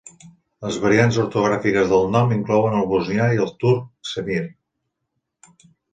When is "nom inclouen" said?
2.15-2.77